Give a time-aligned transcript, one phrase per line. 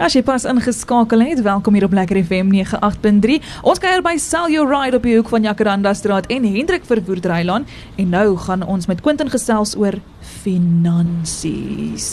[0.00, 3.34] As jy pas ingeskakel het, welkom hier op Lekker FM 98.3.
[3.68, 7.20] Ons kuier by Sell Your Ride op die hoek van Jacaranda Straat en Hendrik Verwoerd
[7.26, 7.68] Dreiland
[8.00, 9.98] en nou gaan ons met Quentin gesels oor
[10.40, 12.06] finansies.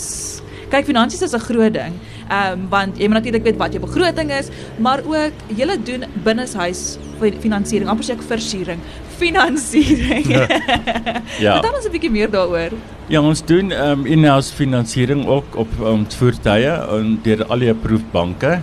[0.68, 1.96] Kyk, finansies is 'n groot ding.
[2.28, 6.04] Ehm um, want jy moet natuurlik weet wat jou begroting is, maar ook jy doen
[6.24, 6.98] binneshuis
[7.40, 8.80] finansiering, amper sê ek versiering,
[9.16, 10.28] finansiering.
[11.44, 11.56] ja.
[11.56, 12.76] Vertel ons 'n bietjie meer daaroor.
[13.08, 17.72] Ja, ons doen ehm um, in-house finansiering ook op ons voertuie en deur al die
[17.72, 18.58] proefbanke.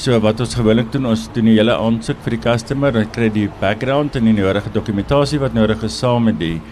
[0.00, 3.28] So wat ons gewoonlik doen, ons doen die hele aansoek vir die customer, dan kry
[3.34, 6.62] die background en die nodige dokumentasie wat nodig is saam met die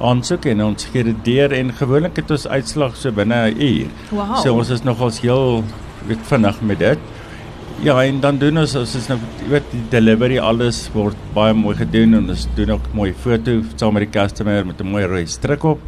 [0.00, 3.90] aansoek en ons gee dit deur en gewoonlik het ons uitslag so binne 'n uur.
[4.10, 4.38] Wow.
[4.40, 5.62] So ons is nogals heel
[6.08, 6.98] weet vinnig met dit.
[7.82, 9.18] Ja, en dan doen ons ons is nou
[9.50, 13.92] weet die delivery alles word baie mooi gedoen en ons doen ook mooi foto saam
[13.92, 15.78] met die customer met 'n mooi rooi stryk op.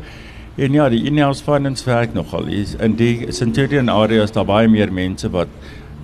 [0.56, 2.46] En ja, die in-house finance werk nogal.
[2.46, 5.50] Is in die Centurion area is daar baie meer mense wat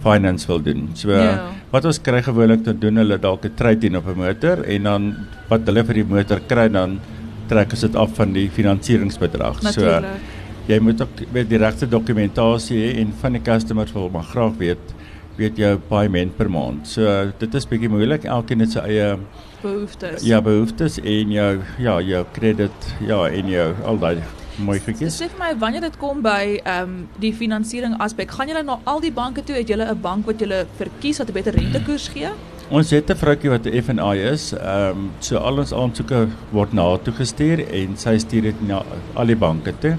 [0.03, 0.89] finance wil doen.
[0.99, 1.53] So ja.
[1.71, 5.15] wat ons kry gewoonlik dan doen hulle dalk 'n trade-in op 'n motor en dan
[5.49, 7.01] wat hulle vir die motor kry dan
[7.49, 9.63] trek as dit af van die finansieringsbedrag.
[9.63, 10.07] Natuurlijk.
[10.07, 14.23] So jy moet ook weet die regte dokumentasie hê en van die customers wil maar
[14.23, 14.95] graag weet
[15.37, 16.89] weet jou payment per maand.
[16.89, 18.25] So dit is bietjie moeilik.
[18.25, 19.17] Elkeen het sy eie
[19.63, 20.23] behoeftes.
[20.23, 25.17] Ja, behoeftes en jou ja, jou krediet, ja, en jou al daai mooi goedjies.
[25.21, 28.79] Sê vir my wanneer dit kom by ehm um, die finansiering aspek, gaan julle na
[28.91, 29.57] al die banke toe?
[29.57, 32.31] Het julle 'n bank wat julle verkies wat 'n beter rentekoers gee?
[32.71, 34.53] Ons het 'n vroukie wat 'n F&I is.
[34.53, 38.83] Ehm um, so al ons aansoeke word na toe gestuur en sy stuur dit na
[39.15, 39.97] al die banke toe.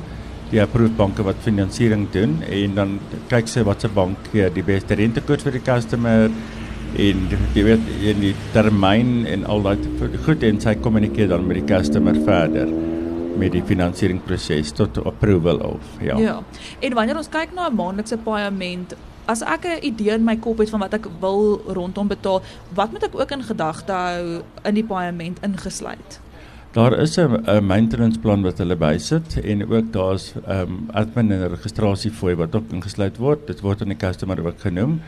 [0.52, 4.96] Die proefbanke wat finansiering doen en dan kyk sy wat se bank gee die beste
[4.96, 6.30] rentekoers vir die customer
[6.98, 9.78] en jy weet in die termyn en al daai
[10.26, 12.91] goed en sy kommunikeer dan met die customer verder
[13.38, 16.18] met die finansieringsproses tot approval of ja.
[16.18, 16.44] Ja.
[16.80, 20.58] En wanneer ons kyk na 'n maandelikse paaiement as ek 'n idee in my kop
[20.58, 22.42] het van wat ek wil rondom betaal,
[22.74, 26.20] wat moet ek ook in gedagte hou in die paaiement ingesluit?
[26.72, 31.50] Daar is 'n maintenance plan wat hulle bysit en ook daar's 'n um, admin en
[31.50, 33.48] registrasiefooi wat ook ingesluit word.
[33.48, 35.02] Dit word aan die customer ook genoem.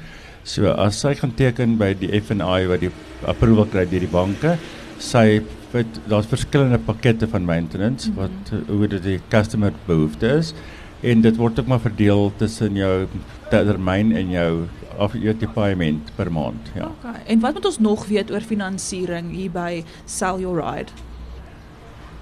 [0.44, 2.92] So as sy gaan teken by die F&I wat die
[3.26, 4.58] approval kry deur die banke,
[5.00, 5.42] sy
[5.74, 8.28] weet daar's verskillende pakkette van maintenance mm -hmm.
[8.28, 10.54] wat hoe dit die customer behoefte is
[11.02, 13.08] en dit word ook maar verdeel tussen jou
[13.50, 14.66] termyn en jou
[14.98, 16.92] of jou paaiement per maand ja.
[17.00, 17.22] Okay.
[17.26, 20.92] En wat moet ons nog weet oor finansiering hier by Sell Your Ride?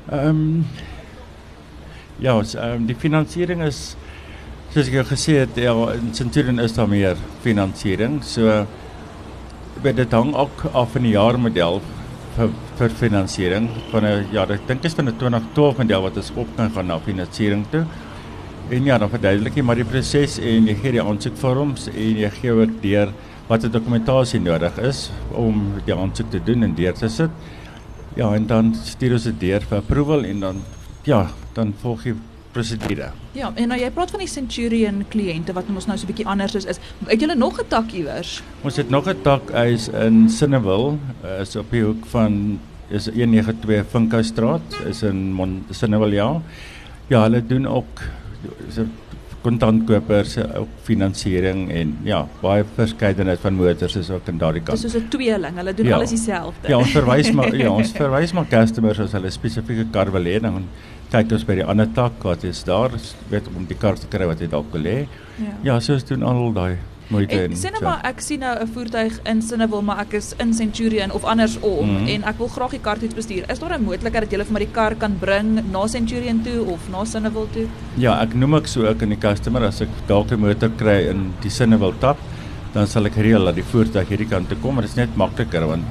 [0.09, 0.65] Ehm um,
[2.21, 3.95] Ja, so, um, die finansiering is
[4.71, 8.19] soos ek jou gesê het, ja, in Centurion is daar meer finansiering.
[8.23, 8.67] So
[9.81, 11.81] weet dit hang ook af van die jaarmodel
[12.35, 16.31] vir vir finansiering van 'n ja, ek dink is van 'n 2012 model wat ons
[16.35, 17.85] op kan gaan na finansiering toe.
[18.69, 22.29] En ja, dan verduidelik jy maar die proses en jy gee die aansoekvorms en jy
[22.29, 23.13] gee ook deur
[23.47, 27.29] watter dokumentasie nodig is om die aansoek te doen en deur te sit.
[28.15, 30.61] Ja, en dan stuur ons dit deur vir approval en dan
[31.03, 32.15] ja, dan volg jy
[32.51, 33.11] prosedure.
[33.31, 36.27] Ja, en nou jy praat van die Centurion kliënte wat ons nou so 'n bietjie
[36.27, 38.41] anders is, is het julle nog 'n tak iewers?
[38.63, 40.99] Ons het nog 'n tak is in Sinnewil,
[41.39, 42.59] is op die hoek van
[42.91, 46.41] is 192 Vinkhoustraat, is in Sinnewil ja.
[47.09, 48.01] Hulle doen ook
[49.41, 54.81] kontantkopers ook finansiering en ja baie verskeidenheid van motors is ook in daardie kant.
[54.81, 55.95] Dis soos 'n tweeling, hulle doen ja.
[55.95, 56.69] alles dieselfde.
[56.69, 60.39] Ja, ons verwys maar ja, ons verwys maar customers as hulle spesifieke kar wil hê
[60.39, 60.67] dan
[61.11, 62.91] kyk ons by die ander tak wat is daar,
[63.29, 65.07] weet om die kar te kry wat jy dalk wil hê.
[65.41, 66.77] Ja, ja soos doen al daai
[67.11, 70.33] moeite en sien nou maar ek sien nou 'n voertuig in Sinnewil maar ek is
[70.39, 72.07] in Centurion of andersom mm -hmm.
[72.13, 73.49] en ek wil graag die kar toe bestuur.
[73.49, 76.65] Is daar 'n moontlikheid dat jy vir my die kar kan bring na Centurion toe
[76.65, 77.67] of na Sinnewil toe?
[77.97, 81.09] Ja, ek noem ek so ook in die customer as ek dalk 'n motor kry
[81.09, 82.17] in die Sinnewil tap,
[82.73, 85.15] dan sal ek reël dat die voertuig hierdie kant toe kom, maar dit is net
[85.15, 85.85] makliker want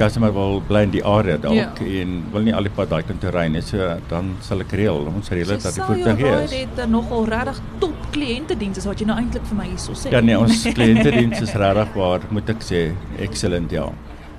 [0.00, 1.88] customer wil bly in die area dalk ja.
[2.00, 3.62] en wil nie al die pad daai kant toe ry nie.
[3.64, 6.54] So dan sal ek reël ons reël dat die voertuig hier is.
[6.56, 10.14] Jy het nogal regtig top kliëntediens wat jy nou eintlik vir my hierso sê.
[10.14, 12.86] Ja nee, ons kliëntediens is regtig waar, moet ek sê,
[13.26, 13.90] excellent ja.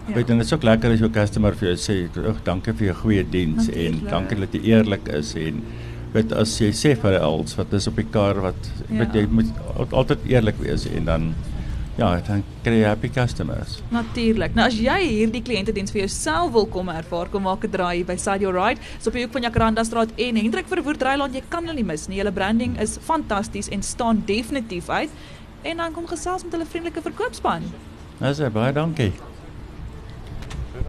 [0.07, 0.15] Ja.
[0.17, 1.95] Weet en dit is ook lekker as jou customer vir jou sê,
[2.31, 5.61] "Ag, dankie vir jou goeie diens en dankie dat jy eerlik is en
[6.13, 8.97] weet as jy sê vir alles wat is op die kar wat ja.
[8.99, 9.51] weet jy moet
[9.91, 11.29] altyd eerlik wees en dan
[11.97, 13.79] ja, dan jy happy customers.
[13.89, 14.55] Natuurlik.
[14.55, 18.17] Nou as jy hierdie kliëntediens vir jouself wil kom ervaar, kom maak 'n draai by
[18.39, 18.79] Your Ride.
[18.97, 21.33] Dis op die hoek van Jacaranda Straat en Hendrik Verwoerd Dreiland.
[21.33, 22.17] Jy kan hulle nie mis nie.
[22.17, 25.09] Hulle branding is fantasties en staan definitief uit.
[25.63, 27.61] En dan kom gesels met hulle vriendelike verkoopspan.
[28.19, 29.30] Dis baie dankie.